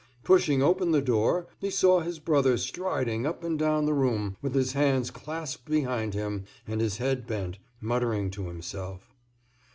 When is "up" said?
3.27-3.43